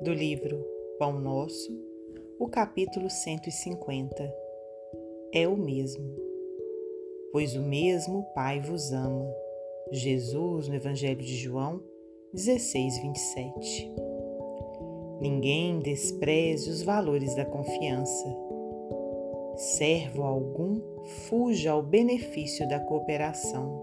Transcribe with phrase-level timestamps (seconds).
[0.00, 0.66] do livro
[0.98, 1.70] Pão Nosso,
[2.38, 4.34] o capítulo 150
[5.34, 6.16] é o mesmo,
[7.30, 9.30] pois o mesmo Pai vos ama.
[9.92, 11.82] Jesus, no Evangelho de João
[12.32, 13.92] 16, 27.
[15.20, 18.36] Ninguém despreze os valores da confiança.
[19.56, 20.80] Servo algum
[21.28, 23.82] fuja ao benefício da cooperação.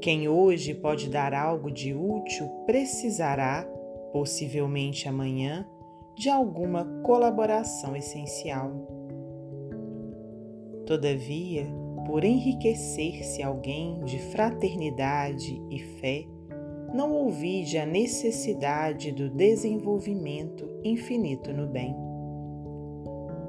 [0.00, 3.68] Quem hoje pode dar algo de útil precisará,
[4.16, 5.68] possivelmente amanhã,
[6.16, 8.72] de alguma colaboração essencial.
[10.86, 11.66] Todavia,
[12.06, 16.24] por enriquecer-se alguém de fraternidade e fé,
[16.94, 21.94] não ouvide a necessidade do desenvolvimento infinito no bem.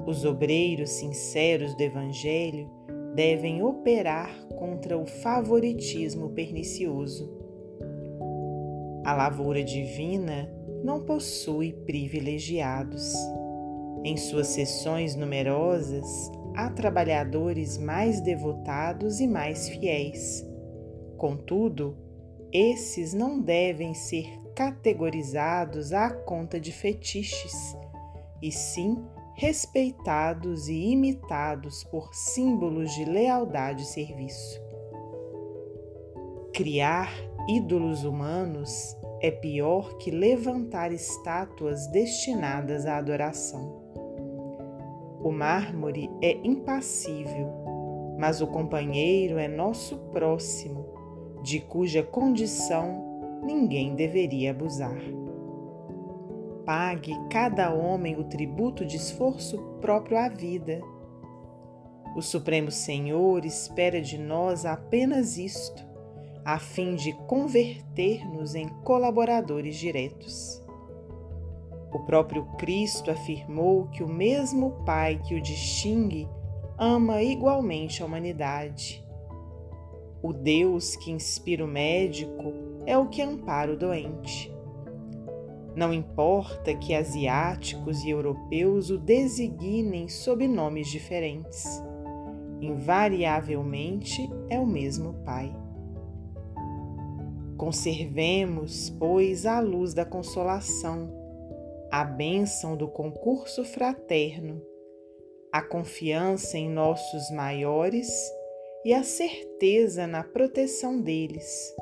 [0.06, 2.68] Os obreiros sinceros do Evangelho
[3.14, 7.32] devem operar contra o favoritismo pernicioso.
[9.02, 10.57] A lavoura divina
[10.88, 13.12] não possui privilegiados.
[14.02, 20.42] Em suas sessões numerosas, há trabalhadores mais devotados e mais fiéis.
[21.18, 21.94] Contudo,
[22.50, 27.76] esses não devem ser categorizados à conta de fetiches,
[28.40, 28.96] e sim
[29.34, 34.58] respeitados e imitados por símbolos de lealdade e serviço.
[36.54, 37.12] Criar
[37.46, 43.82] ídolos humanos é pior que levantar estátuas destinadas à adoração.
[45.22, 47.48] O mármore é impassível,
[48.18, 50.86] mas o companheiro é nosso próximo,
[51.42, 55.00] de cuja condição ninguém deveria abusar.
[56.64, 60.80] Pague cada homem o tributo de esforço próprio à vida.
[62.14, 65.87] O Supremo Senhor espera de nós apenas isto,
[66.44, 70.62] a fim de converter-nos em colaboradores diretos.
[71.92, 76.28] O próprio Cristo afirmou que o mesmo Pai que o distingue
[76.78, 79.04] ama igualmente a humanidade.
[80.22, 82.52] O Deus que inspira o médico
[82.86, 84.52] é o que ampara o doente.
[85.74, 91.82] Não importa que asiáticos e europeus o designem sob nomes diferentes,
[92.60, 95.54] invariavelmente é o mesmo Pai.
[97.58, 101.18] Conservemos, pois, a luz da consolação
[101.90, 104.60] a bênção do concurso fraterno,
[105.50, 108.08] a confiança em nossos maiores
[108.84, 111.74] e a certeza na proteção deles.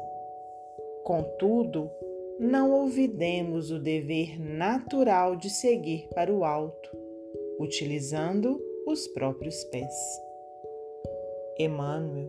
[1.02, 1.90] Contudo,
[2.38, 6.90] não olvidemos o dever natural de seguir para o alto,
[7.58, 9.94] utilizando os próprios pés.
[11.58, 12.28] Emmanuel,